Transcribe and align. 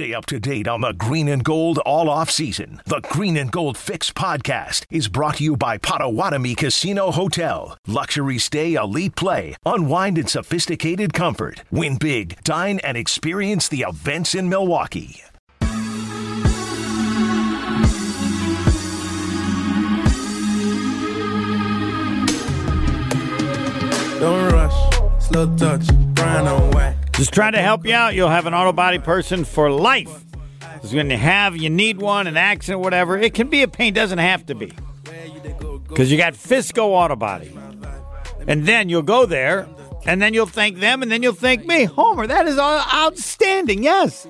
Stay 0.00 0.14
up 0.14 0.24
to 0.24 0.40
date 0.40 0.66
on 0.66 0.80
the 0.80 0.94
green 0.94 1.28
and 1.28 1.44
gold 1.44 1.76
all 1.80 2.08
off 2.08 2.30
season. 2.30 2.80
The 2.86 3.02
Green 3.10 3.36
and 3.36 3.52
Gold 3.52 3.76
Fix 3.76 4.10
podcast 4.10 4.86
is 4.88 5.08
brought 5.08 5.36
to 5.36 5.44
you 5.44 5.58
by 5.58 5.76
Potawatomi 5.76 6.54
Casino 6.54 7.10
Hotel. 7.10 7.76
Luxury 7.86 8.38
stay, 8.38 8.76
elite 8.76 9.14
play, 9.14 9.56
unwind 9.66 10.16
in 10.16 10.26
sophisticated 10.26 11.12
comfort. 11.12 11.64
Win 11.70 11.98
big, 11.98 12.42
dine, 12.44 12.78
and 12.78 12.96
experience 12.96 13.68
the 13.68 13.82
events 13.86 14.34
in 14.34 14.48
Milwaukee. 14.48 15.22
Don't 24.18 24.50
rush, 24.50 25.28
slow 25.28 25.54
touch, 25.58 25.86
brown 26.14 26.48
on 26.48 26.70
white. 26.70 26.99
Just 27.20 27.34
trying 27.34 27.52
to 27.52 27.60
help 27.60 27.84
you 27.84 27.92
out. 27.92 28.14
You'll 28.14 28.30
have 28.30 28.46
an 28.46 28.54
auto 28.54 28.72
body 28.72 28.98
person 28.98 29.44
for 29.44 29.70
life. 29.70 30.24
Because 30.58 30.94
when 30.94 31.10
you 31.10 31.18
have, 31.18 31.54
you 31.54 31.68
need 31.68 31.98
one, 31.98 32.26
an 32.26 32.38
accident, 32.38 32.80
whatever. 32.80 33.18
It 33.18 33.34
can 33.34 33.50
be 33.50 33.60
a 33.60 33.68
pain, 33.68 33.92
doesn't 33.92 34.16
have 34.16 34.46
to 34.46 34.54
be. 34.54 34.72
Because 35.86 36.10
you 36.10 36.16
got 36.16 36.32
Fisco 36.32 36.84
Auto 36.84 37.16
Body. 37.16 37.54
And 38.46 38.64
then 38.64 38.88
you'll 38.88 39.02
go 39.02 39.26
there, 39.26 39.68
and 40.06 40.22
then 40.22 40.32
you'll 40.32 40.46
thank 40.46 40.78
them, 40.78 41.02
and 41.02 41.12
then 41.12 41.22
you'll 41.22 41.34
thank 41.34 41.66
me. 41.66 41.84
Homer, 41.84 42.26
that 42.26 42.46
is 42.46 42.56
uh, 42.56 42.82
outstanding, 42.90 43.82
yes. 43.82 44.26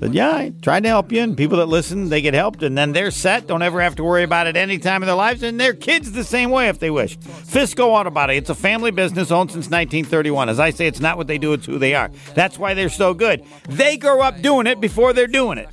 But 0.00 0.12
yeah, 0.12 0.30
I 0.30 0.52
tried 0.62 0.82
to 0.84 0.88
help 0.88 1.12
you, 1.12 1.20
and 1.22 1.36
people 1.36 1.58
that 1.58 1.66
listen, 1.66 2.08
they 2.08 2.20
get 2.20 2.34
helped, 2.34 2.62
and 2.62 2.76
then 2.76 2.92
they're 2.92 3.10
set. 3.10 3.46
Don't 3.46 3.62
ever 3.62 3.80
have 3.80 3.96
to 3.96 4.04
worry 4.04 4.22
about 4.22 4.46
it 4.46 4.56
any 4.56 4.78
time 4.78 5.02
in 5.02 5.06
their 5.06 5.16
lives, 5.16 5.42
and 5.42 5.58
their 5.58 5.74
kids 5.74 6.12
the 6.12 6.24
same 6.24 6.50
way 6.50 6.68
if 6.68 6.78
they 6.78 6.90
wish. 6.90 7.18
Fisco 7.18 7.86
Auto 7.86 8.10
Body, 8.10 8.36
it's 8.36 8.50
a 8.50 8.54
family 8.54 8.90
business 8.90 9.30
owned 9.30 9.50
since 9.50 9.66
1931. 9.66 10.48
As 10.48 10.60
I 10.60 10.70
say, 10.70 10.86
it's 10.86 11.00
not 11.00 11.16
what 11.16 11.26
they 11.26 11.38
do, 11.38 11.52
it's 11.52 11.66
who 11.66 11.78
they 11.78 11.94
are. 11.94 12.10
That's 12.34 12.58
why 12.58 12.74
they're 12.74 12.88
so 12.88 13.14
good. 13.14 13.44
They 13.68 13.96
grow 13.96 14.20
up 14.20 14.40
doing 14.40 14.66
it 14.66 14.80
before 14.80 15.12
they're 15.12 15.26
doing 15.26 15.58
it. 15.58 15.68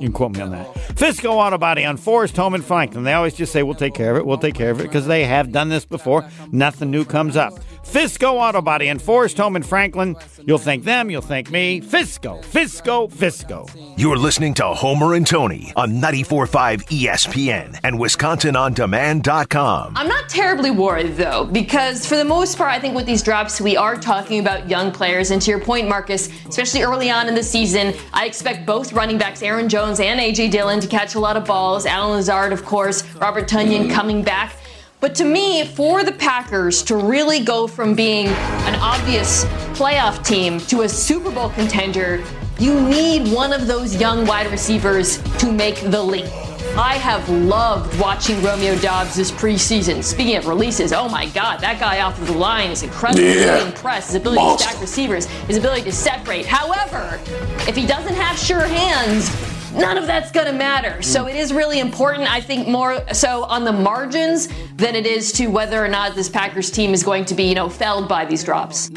You 0.00 0.08
can 0.08 0.12
quote 0.12 0.32
me 0.32 0.40
on 0.40 0.50
that. 0.52 0.72
Fisco 0.94 1.30
Auto 1.30 1.58
Body 1.58 1.84
on 1.84 1.96
Forest 1.96 2.36
Home 2.36 2.54
in 2.54 2.62
Franklin. 2.62 3.04
They 3.04 3.12
always 3.12 3.34
just 3.34 3.52
say, 3.52 3.62
we'll 3.62 3.74
take 3.74 3.94
care 3.94 4.12
of 4.12 4.16
it, 4.16 4.26
we'll 4.26 4.38
take 4.38 4.54
care 4.54 4.70
of 4.70 4.80
it, 4.80 4.84
because 4.84 5.06
they 5.06 5.24
have 5.24 5.52
done 5.52 5.68
this 5.68 5.84
before. 5.84 6.28
Nothing 6.50 6.90
new 6.90 7.04
comes 7.04 7.36
up. 7.36 7.54
Fisco 7.84 8.34
Auto 8.34 8.62
Body 8.62 8.88
and 8.88 9.00
Forest 9.00 9.38
Home 9.38 9.56
in 9.56 9.62
Franklin. 9.62 10.16
You'll 10.44 10.58
thank 10.58 10.84
them, 10.84 11.10
you'll 11.10 11.20
thank 11.20 11.50
me. 11.50 11.80
Fisco, 11.80 12.42
Fisco, 12.44 13.12
Fisco. 13.12 13.68
You're 13.98 14.16
listening 14.16 14.54
to 14.54 14.66
Homer 14.66 15.14
and 15.14 15.26
Tony 15.26 15.72
on 15.76 16.00
94.5 16.00 16.84
ESPN 16.88 17.78
and 17.82 17.96
WisconsinOnDemand.com. 17.96 19.92
I'm 19.96 20.08
not 20.08 20.28
terribly 20.28 20.70
worried 20.70 21.16
though, 21.16 21.44
because 21.44 22.06
for 22.06 22.16
the 22.16 22.24
most 22.24 22.56
part, 22.56 22.70
I 22.70 22.78
think 22.78 22.94
with 22.94 23.06
these 23.06 23.22
drops, 23.22 23.60
we 23.60 23.76
are 23.76 23.96
talking 23.96 24.40
about 24.40 24.68
young 24.68 24.90
players. 24.90 25.30
And 25.30 25.40
to 25.42 25.50
your 25.50 25.60
point, 25.60 25.88
Marcus, 25.88 26.28
especially 26.48 26.82
early 26.82 27.10
on 27.10 27.28
in 27.28 27.34
the 27.34 27.42
season, 27.42 27.94
I 28.12 28.26
expect 28.26 28.66
both 28.66 28.92
running 28.92 29.18
backs, 29.18 29.42
Aaron 29.42 29.68
Jones 29.68 30.00
and 30.00 30.20
AJ 30.20 30.50
Dillon, 30.50 30.80
to 30.80 30.86
catch 30.86 31.14
a 31.14 31.20
lot 31.20 31.36
of 31.36 31.44
balls. 31.44 31.86
Allen 31.86 32.12
Lazard, 32.12 32.52
of 32.52 32.64
course, 32.64 33.02
Robert 33.16 33.48
Tonyan 33.48 33.90
coming 33.90 34.22
back. 34.22 34.56
But 35.02 35.16
to 35.16 35.24
me, 35.24 35.64
for 35.64 36.04
the 36.04 36.12
Packers 36.12 36.80
to 36.84 36.94
really 36.94 37.40
go 37.40 37.66
from 37.66 37.96
being 37.96 38.28
an 38.28 38.76
obvious 38.76 39.44
playoff 39.74 40.24
team 40.24 40.60
to 40.60 40.82
a 40.82 40.88
Super 40.88 41.32
Bowl 41.32 41.48
contender, 41.48 42.22
you 42.60 42.80
need 42.80 43.26
one 43.32 43.52
of 43.52 43.66
those 43.66 44.00
young 44.00 44.24
wide 44.26 44.48
receivers 44.52 45.20
to 45.38 45.50
make 45.50 45.80
the 45.90 46.00
leap. 46.00 46.30
I 46.76 46.98
have 46.98 47.28
loved 47.28 48.00
watching 48.00 48.40
Romeo 48.44 48.76
Doubs 48.76 49.16
this 49.16 49.32
preseason. 49.32 50.04
Speaking 50.04 50.36
of 50.36 50.46
releases, 50.46 50.92
oh 50.92 51.08
my 51.08 51.26
God, 51.30 51.58
that 51.62 51.80
guy 51.80 52.00
off 52.00 52.20
of 52.20 52.28
the 52.28 52.34
line 52.34 52.70
is 52.70 52.84
incredible. 52.84 53.24
Yeah. 53.24 53.66
Impressed. 53.66 54.06
His 54.06 54.14
ability 54.14 54.40
Monster. 54.40 54.68
to 54.68 54.70
stack 54.70 54.80
receivers, 54.80 55.26
his 55.26 55.56
ability 55.56 55.82
to 55.82 55.92
separate. 55.92 56.46
However, 56.46 57.20
if 57.68 57.74
he 57.74 57.86
doesn't 57.86 58.14
have 58.14 58.38
sure 58.38 58.60
hands, 58.60 59.28
none 59.74 59.98
of 59.98 60.06
that's 60.06 60.30
going 60.30 60.46
to 60.46 60.52
matter. 60.52 61.02
So 61.02 61.24
mm. 61.24 61.30
it 61.30 61.36
is 61.36 61.52
really 61.52 61.80
important, 61.80 62.32
I 62.32 62.40
think, 62.40 62.68
more 62.68 63.02
so 63.12 63.44
on 63.44 63.64
the 63.64 63.72
margins 63.72 64.48
than 64.76 64.94
it 64.94 65.06
is 65.06 65.32
to 65.32 65.46
whether 65.48 65.84
or 65.84 65.88
not 65.88 66.14
this 66.14 66.28
Packers 66.28 66.70
team 66.70 66.94
is 66.94 67.02
going 67.02 67.24
to 67.26 67.34
be, 67.34 67.44
you 67.44 67.54
know, 67.54 67.68
felled 67.68 68.08
by 68.08 68.24
these 68.24 68.44
drops. 68.44 68.90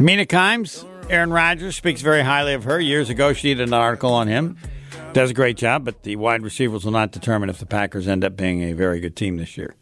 Mina 0.00 0.26
Kimes, 0.26 0.84
Aaron 1.08 1.30
Rodgers 1.30 1.76
speaks 1.76 2.00
very 2.00 2.22
highly 2.22 2.54
of 2.54 2.64
her. 2.64 2.80
Years 2.80 3.10
ago, 3.10 3.32
she 3.32 3.54
did 3.54 3.68
an 3.68 3.74
article 3.74 4.12
on 4.12 4.26
him. 4.26 4.56
Does 5.12 5.30
a 5.30 5.34
great 5.34 5.56
job, 5.56 5.84
but 5.84 6.02
the 6.02 6.16
wide 6.16 6.42
receivers 6.42 6.84
will 6.84 6.90
not 6.90 7.12
determine 7.12 7.48
if 7.48 7.58
the 7.58 7.66
Packers 7.66 8.08
end 8.08 8.24
up 8.24 8.36
being 8.36 8.62
a 8.62 8.72
very 8.72 8.98
good 8.98 9.14
team 9.14 9.36
this 9.36 9.56
year. 9.56 9.76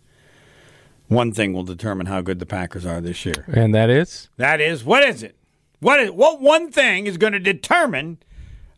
One 1.09 1.33
thing 1.33 1.55
will 1.55 1.63
determine 1.63 2.07
how 2.07 2.21
good 2.21 2.39
the 2.39 2.47
Packers 2.47 2.85
are 2.85 3.01
this 3.01 3.25
year. 3.25 3.47
And 3.49 3.75
that 3.75 3.89
is? 3.89 4.29
That 4.37 4.61
is, 4.61 4.85
what 4.85 5.03
is 5.03 5.23
it? 5.23 5.37
What 5.81 6.01
is 6.01 6.11
what 6.11 6.41
one 6.41 6.71
thing 6.71 7.07
is 7.07 7.17
going 7.17 7.33
to 7.33 7.41
determine 7.41 8.19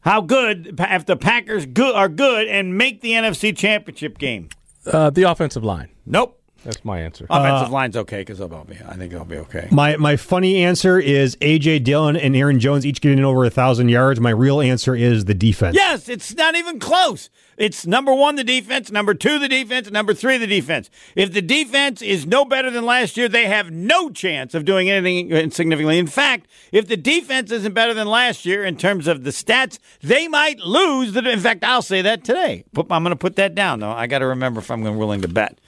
how 0.05 0.21
good 0.21 0.79
if 0.79 1.07
the 1.07 1.17
Packers 1.17 1.67
good 1.67 1.95
are 1.95 2.09
good 2.09 2.47
and 2.47 2.77
make 2.77 3.01
the 3.01 3.13
NFC 3.13 3.57
Championship 3.57 4.19
game? 4.19 4.51
Uh, 4.87 5.09
the 5.11 5.23
offensive 5.23 5.65
line. 5.65 5.89
Nope. 6.05 6.41
That's 6.65 6.85
my 6.85 7.01
answer. 7.01 7.27
Uh, 7.29 7.41
Offensive 7.41 7.73
line's 7.73 7.97
okay 7.97 8.21
because 8.23 8.39
they'll 8.39 8.49
be. 8.49 8.77
I 8.87 8.95
think 8.97 9.13
they'll 9.13 9.25
be 9.25 9.37
okay. 9.37 9.69
My 9.71 9.97
my 9.97 10.17
funny 10.17 10.65
answer 10.65 10.99
is 10.99 11.37
AJ 11.37 11.85
Dillon 11.85 12.17
and 12.17 12.35
Aaron 12.35 12.59
Jones 12.59 12.87
each 12.87 13.01
getting 13.01 13.25
over 13.25 13.45
a 13.45 13.51
thousand 13.51 13.91
yards. 13.91 14.19
My 14.19 14.31
real 14.31 14.61
answer 14.61 14.95
is 14.95 15.27
the 15.27 15.35
defense. 15.35 15.77
Yes, 15.77 16.09
it's 16.09 16.35
not 16.35 16.55
even 16.57 16.79
close. 16.81 17.29
It's 17.57 17.87
number 17.87 18.13
one, 18.13 18.35
the 18.35 18.43
defense, 18.45 18.91
number 18.91 19.15
two, 19.15 19.39
the 19.39 19.47
defense, 19.49 19.91
number 19.91 20.13
three, 20.13 20.39
the 20.39 20.47
defense. 20.47 20.91
If 21.15 21.33
the 21.33 21.43
defense 21.43 22.03
is 22.03 22.27
no 22.27 22.45
better 22.45 22.71
than 22.71 22.85
last 22.85 23.17
year, 23.17 23.29
they 23.29 23.47
have 23.47 23.71
no 23.71 24.11
chance 24.11 24.55
of 24.55 24.65
doing 24.65 24.91
anything 24.91 25.51
significantly. 25.51 25.99
In 25.99 26.09
fact, 26.09 26.49
if 26.73 26.89
the 26.89 26.97
defense 26.97 27.53
isn't 27.53 27.73
better 27.73 27.95
than 27.95 28.09
last 28.09 28.45
year 28.45 28.65
in 28.65 28.77
terms 28.77 29.07
of 29.07 29.23
the 29.23 29.31
stats, 29.31 29.79
they 30.03 30.27
might 30.27 30.61
lose. 30.61 31.13
The, 31.13 31.29
in 31.31 31.39
fact, 31.39 31.63
I'll 31.63 31.83
say 31.83 32.03
that 32.03 32.25
today. 32.25 32.65
Put- 32.73 32.91
I'm 32.91 33.05
going 33.05 33.13
to 33.13 33.17
put 33.17 33.37
that 33.37 33.55
down, 33.55 33.81
though. 33.81 33.93
I 33.93 34.07
got 34.09 34.19
to 34.19 34.27
remember 34.27 34.59
if 34.61 34.71
I'm 34.71 34.83
willing 34.97 35.21
to 35.21 35.29
bet. 35.29 35.59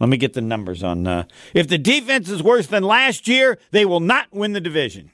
Let 0.00 0.08
me 0.08 0.16
get 0.16 0.32
the 0.34 0.40
numbers 0.40 0.82
on. 0.82 1.06
Uh, 1.06 1.24
if 1.54 1.68
the 1.68 1.78
defense 1.78 2.28
is 2.28 2.42
worse 2.42 2.66
than 2.66 2.82
last 2.82 3.28
year, 3.28 3.58
they 3.70 3.84
will 3.84 4.00
not 4.00 4.26
win 4.32 4.52
the 4.52 4.60
division. 4.60 5.10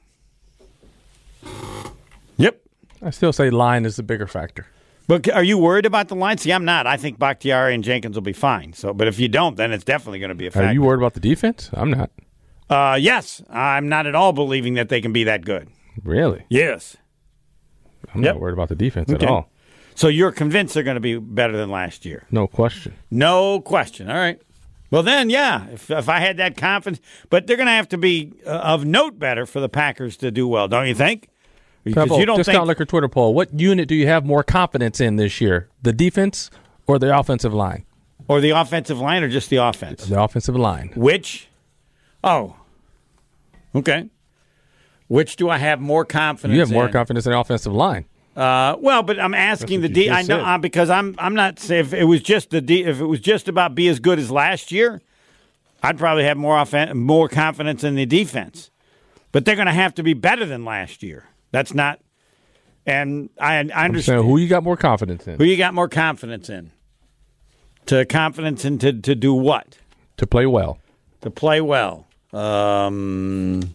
Yep. 2.37 2.61
I 3.03 3.11
still 3.11 3.33
say 3.33 3.51
line 3.51 3.85
is 3.85 3.97
the 3.97 4.03
bigger 4.03 4.27
factor. 4.27 4.67
But 5.07 5.29
are 5.31 5.43
you 5.43 5.59
worried 5.59 5.87
about 5.87 6.09
the 6.09 6.15
line? 6.15 6.39
See, 6.39 6.53
I'm 6.53 6.65
not. 6.65 6.87
I 6.87 6.97
think 6.97 7.19
Bakhtiari 7.19 7.75
and 7.75 7.83
Jenkins 7.83 8.15
will 8.17 8.23
be 8.23 8.33
fine. 8.33 8.73
So, 8.73 8.95
but 8.95 9.09
if 9.09 9.19
you 9.19 9.29
don't, 9.29 9.57
then 9.57 9.73
it's 9.73 9.85
definitely 9.85 10.21
going 10.21 10.29
to 10.29 10.35
be 10.37 10.47
a 10.47 10.51
factor. 10.51 10.69
Are 10.69 10.73
you 10.73 10.83
worried 10.83 10.99
about 10.99 11.15
the 11.15 11.21
defense? 11.21 11.69
I'm 11.73 11.91
not. 11.91 12.11
Uh, 12.69 12.97
yes, 13.01 13.43
I'm 13.51 13.89
not 13.89 14.07
at 14.07 14.15
all 14.15 14.33
believing 14.33 14.75
that 14.75 14.89
they 14.89 15.01
can 15.01 15.13
be 15.13 15.25
that 15.25 15.45
good. 15.45 15.69
Really? 16.05 16.45
Yes. 16.49 16.97
I'm 18.15 18.23
Yep. 18.23 18.35
not 18.35 18.41
worried 18.41 18.53
about 18.53 18.69
the 18.69 18.77
defense 18.77 19.11
Okay. 19.11 19.25
at 19.27 19.31
all. 19.31 19.51
So 19.97 20.07
you're 20.07 20.31
convinced 20.31 20.75
they're 20.75 20.85
going 20.85 20.95
to 20.95 21.01
be 21.01 21.19
better 21.19 21.57
than 21.57 21.69
last 21.71 22.07
year? 22.07 22.25
No 22.31 22.47
question. 22.47 22.95
No 23.11 23.61
question. 23.61 24.09
All 24.09 24.17
right. 24.17 24.41
Well, 24.91 25.03
then, 25.03 25.31
yeah. 25.31 25.69
If, 25.69 25.91
if 25.91 26.09
I 26.09 26.21
had 26.21 26.37
that 26.39 26.57
confidence, 26.57 27.01
but 27.29 27.47
they're 27.47 27.57
going 27.57 27.67
to 27.67 27.73
have 27.73 27.89
to 27.91 27.99
be 27.99 28.33
uh, 28.45 28.51
of 28.51 28.85
note 28.85 29.19
better 29.19 29.47
for 29.47 29.61
the 29.61 29.69
Packers 29.69 30.17
to 30.19 30.31
do 30.31 30.49
well, 30.49 30.69
don't 30.69 30.89
you 30.89 30.95
think? 30.95 31.29
Because 31.85 32.05
Pebble, 32.05 32.19
you 32.19 32.27
don't 32.27 32.37
think. 32.37 32.47
Discount 32.47 32.65
think 32.65 32.69
Liquor 32.69 32.85
Twitter 32.85 33.09
poll. 33.09 33.33
What 33.33 33.59
unit 33.59 33.89
do 33.89 33.95
you 33.95 34.07
have 34.07 34.27
more 34.27 34.43
confidence 34.43 35.01
in 35.01 35.17
this 35.17 35.41
year? 35.41 35.69
The 35.83 35.93
defense 35.93 36.51
or 36.87 36.99
the 36.99 37.17
offensive 37.17 37.55
line? 37.55 37.87
or 38.31 38.41
the 38.41 38.51
offensive 38.51 39.01
line 39.01 39.25
or 39.25 39.29
just 39.29 39.51
the 39.51 39.57
offense. 39.57 40.07
The 40.07 40.23
offensive 40.23 40.55
line. 40.55 40.93
Which? 40.95 41.49
Oh, 42.23 42.55
okay. 43.75 44.09
Which 45.09 45.35
do 45.35 45.51
I 45.51 45.59
have 45.59 45.81
more 45.81 46.05
confidence? 46.05 46.55
You 46.55 46.61
have 46.61 46.71
more 46.71 46.87
in? 46.87 46.93
confidence 46.93 47.27
in 47.27 47.33
the 47.33 47.39
offensive 47.41 47.73
line. 47.73 48.05
Uh, 48.37 48.77
well, 48.79 49.03
but 49.03 49.19
I'm 49.19 49.35
asking 49.35 49.81
the 49.81 50.09
what 50.09 50.17
I 50.17 50.23
know 50.23 50.41
uh, 50.41 50.59
because 50.59 50.89
I'm 50.89 51.15
I'm 51.19 51.35
not 51.35 51.59
saying 51.59 51.87
if 51.87 51.95
it 51.95 52.05
was 52.05 52.23
just 52.23 52.51
the 52.51 52.61
D. 52.61 52.85
If 52.85 53.01
it 53.01 53.05
was 53.05 53.21
just 53.21 53.49
about 53.49 53.75
be 53.75 53.89
as 53.89 53.99
good 53.99 54.19
as 54.19 54.31
last 54.31 54.71
year, 54.71 55.03
I'd 55.83 55.99
probably 55.99 56.25
have 56.25 56.37
more 56.37 56.57
offen- 56.57 56.97
more 56.97 57.29
confidence 57.29 57.83
in 57.85 57.97
the 57.97 58.07
defense. 58.07 58.71
But 59.33 59.45
they're 59.45 59.57
going 59.57 59.67
to 59.67 59.73
have 59.73 59.95
to 59.95 60.03
be 60.03 60.15
better 60.15 60.45
than 60.47 60.65
last 60.65 61.03
year. 61.03 61.25
That's 61.53 61.75
not. 61.75 62.01
And 62.87 63.31
I, 63.41 63.57
I 63.75 63.85
understand 63.85 64.25
who 64.25 64.39
you 64.39 64.49
got 64.49 64.63
more 64.65 64.77
confidence 64.77 65.27
in 65.27 65.37
who 65.37 65.45
you 65.45 65.57
got 65.57 65.75
more 65.75 65.89
confidence 65.89 66.49
in. 66.49 66.73
To 67.87 68.05
confidence 68.05 68.65
in 68.65 68.79
to, 68.79 68.93
to 68.93 69.15
do 69.15 69.35
what? 69.35 69.79
to 70.21 70.27
play 70.27 70.45
well. 70.45 70.79
To 71.23 71.31
play 71.31 71.63
well. 71.63 72.07
Um, 72.33 73.75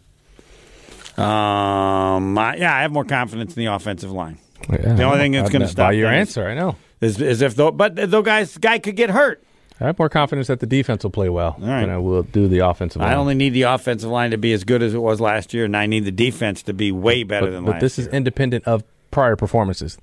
um, 1.18 2.38
I, 2.38 2.56
yeah, 2.58 2.76
I 2.76 2.82
have 2.82 2.92
more 2.92 3.04
confidence 3.04 3.58
in 3.58 3.66
the 3.66 3.74
offensive 3.74 4.12
line. 4.12 4.38
Yeah, 4.70 4.94
The 4.94 5.04
only 5.04 5.18
thing 5.18 5.32
that's 5.34 5.50
gonna 5.50 5.68
stop 5.68 5.90
by 5.90 5.94
stop 5.94 6.00
your 6.00 6.10
answer. 6.10 6.48
I 6.48 6.54
know. 6.54 6.76
Is, 7.02 7.22
is 7.22 7.42
if 7.42 7.56
though, 7.56 7.72
but 7.72 7.96
though 7.96 8.22
guys, 8.22 8.58
guy 8.58 8.80
could 8.80 8.96
get 8.96 9.10
hurt. 9.10 9.44
I 9.80 9.88
have 9.88 10.00
more 10.00 10.08
confidence 10.08 10.48
that 10.48 10.62
the 10.62 10.66
defense 10.66 11.04
will 11.04 11.12
play 11.12 11.28
well 11.28 11.58
right. 11.60 11.82
than 11.82 11.90
I 11.90 11.98
will 11.98 12.24
do 12.24 12.48
the 12.48 12.60
offensive 12.60 13.02
line. 13.02 13.12
I 13.12 13.16
only 13.16 13.36
need 13.36 13.50
the 13.50 13.64
offensive 13.64 14.10
line 14.10 14.32
to 14.32 14.38
be 14.38 14.54
as 14.54 14.64
good 14.64 14.82
as 14.82 14.94
it 14.94 15.00
was 15.00 15.20
last 15.20 15.54
year, 15.54 15.66
and 15.66 15.76
I 15.76 15.86
need 15.86 16.06
the 16.06 16.12
defense 16.12 16.64
to 16.64 16.74
be 16.74 16.94
way 16.94 17.24
better 17.24 17.48
but, 17.48 17.52
than 17.52 17.66
but 17.66 17.72
last 17.72 17.82
this 17.82 17.98
year. 17.98 18.08
is 18.08 18.14
independent 18.14 18.64
of 18.66 18.86
prior 19.12 19.36
performances. 19.36 19.98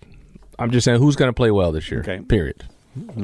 I'm 0.58 0.70
just 0.70 0.84
saying 0.84 0.98
who's 0.98 1.16
going 1.16 1.30
to 1.30 1.32
play 1.32 1.50
well 1.50 1.72
this 1.72 1.90
year. 1.90 2.00
Okay. 2.00 2.20
Period. 2.20 2.64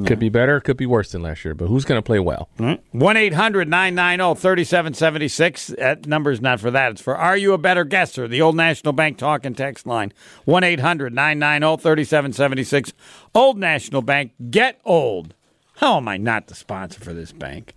Could 0.06 0.18
be 0.18 0.30
better, 0.30 0.60
could 0.60 0.78
be 0.78 0.86
worse 0.86 1.12
than 1.12 1.20
last 1.22 1.44
year, 1.44 1.54
but 1.54 1.66
who's 1.66 1.84
going 1.84 1.98
to 1.98 2.04
play 2.04 2.18
well? 2.18 2.48
1 2.56 3.16
800 3.16 3.68
990 3.68 4.40
3776. 4.40 5.66
That 5.78 6.06
number's 6.06 6.40
not 6.40 6.58
for 6.58 6.70
that. 6.70 6.92
It's 6.92 7.02
for 7.02 7.14
Are 7.14 7.36
You 7.36 7.52
a 7.52 7.58
Better 7.58 7.84
Guesser? 7.84 8.26
The 8.28 8.40
Old 8.40 8.56
National 8.56 8.94
Bank 8.94 9.18
talk 9.18 9.44
and 9.44 9.54
text 9.54 9.86
line 9.86 10.14
1 10.46 10.64
800 10.64 11.12
990 11.12 11.82
3776. 11.82 12.92
Old 13.34 13.58
National 13.58 14.00
Bank, 14.00 14.32
get 14.50 14.80
old. 14.86 15.34
How 15.76 15.98
am 15.98 16.08
I 16.08 16.16
not 16.16 16.46
the 16.46 16.54
sponsor 16.54 17.00
for 17.00 17.12
this 17.12 17.32
bank? 17.32 17.74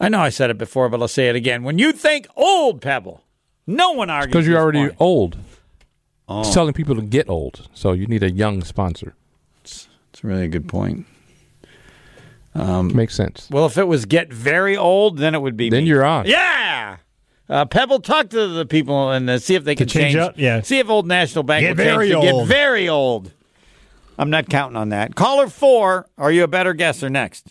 I 0.00 0.08
know 0.08 0.20
I 0.20 0.30
said 0.30 0.48
it 0.48 0.56
before, 0.56 0.88
but 0.88 1.02
I'll 1.02 1.08
say 1.08 1.28
it 1.28 1.36
again. 1.36 1.62
When 1.62 1.78
you 1.78 1.92
think 1.92 2.26
old 2.36 2.80
Pebble, 2.80 3.22
no 3.66 3.92
one 3.92 4.08
argues. 4.08 4.32
Because 4.32 4.46
you're 4.46 4.58
already 4.58 4.88
old. 4.98 5.36
Oh. 6.26 6.40
It's 6.40 6.54
telling 6.54 6.72
people 6.72 6.94
to 6.94 7.02
get 7.02 7.28
old, 7.28 7.68
so 7.74 7.92
you 7.92 8.06
need 8.06 8.22
a 8.22 8.30
young 8.30 8.64
sponsor. 8.64 9.14
It's 10.20 10.24
really 10.24 10.44
a 10.44 10.48
good 10.48 10.68
point. 10.68 11.06
Makes 12.54 13.14
sense. 13.14 13.48
Well, 13.50 13.64
if 13.64 13.78
it 13.78 13.84
was 13.84 14.04
get 14.04 14.30
very 14.30 14.76
old, 14.76 15.16
then 15.16 15.34
it 15.34 15.40
would 15.40 15.56
be. 15.56 15.70
Then 15.70 15.84
me. 15.84 15.88
you're 15.88 16.04
on. 16.04 16.26
Yeah. 16.26 16.98
Uh, 17.48 17.64
Pebble, 17.64 18.00
talk 18.00 18.28
to 18.28 18.48
the 18.48 18.66
people 18.66 19.12
and 19.12 19.30
uh, 19.30 19.38
see 19.38 19.54
if 19.54 19.64
they 19.64 19.74
can 19.74 19.88
change 19.88 20.16
up? 20.16 20.34
Yeah. 20.36 20.60
See 20.60 20.78
if 20.78 20.90
Old 20.90 21.06
National 21.06 21.42
Bank 21.42 21.62
Get 21.62 21.70
will 21.70 21.84
change 21.84 21.96
very 21.96 22.08
to 22.10 22.20
Get 22.20 22.46
very 22.48 22.86
old. 22.86 23.32
I'm 24.18 24.28
not 24.28 24.50
counting 24.50 24.76
on 24.76 24.90
that. 24.90 25.14
Caller 25.14 25.48
four. 25.48 26.06
Are 26.18 26.30
you 26.30 26.44
a 26.44 26.48
better 26.48 26.74
guesser? 26.74 27.08
Next. 27.08 27.48